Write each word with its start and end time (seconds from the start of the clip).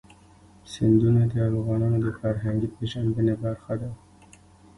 سیندونه 0.71 1.21
د 1.31 1.33
افغانانو 1.49 1.97
د 2.05 2.07
فرهنګي 2.19 2.67
پیژندنې 2.75 3.33
برخه 3.43 3.73
ده. 3.81 3.89